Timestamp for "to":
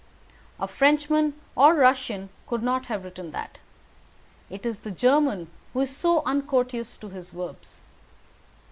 6.97-7.09